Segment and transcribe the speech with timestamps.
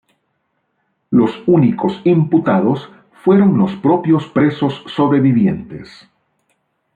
[1.11, 2.89] Los únicos imputados
[3.23, 6.09] fueron los propios presos sobrevivientes.